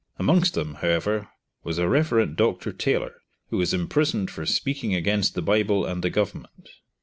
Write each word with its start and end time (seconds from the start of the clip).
Amongst 0.17 0.55
them, 0.55 0.77
however, 0.81 1.29
was 1.63 1.77
a 1.77 1.87
Rev. 1.87 2.35
Dr. 2.35 2.71
Taylor, 2.71 3.21
who 3.51 3.57
was 3.57 3.71
imprisoned 3.71 4.31
for 4.31 4.47
speaking 4.47 4.95
against 4.95 5.35
the 5.35 5.43
bible 5.43 5.85
and 5.85 6.03
the 6.03 6.09
government. 6.09 6.69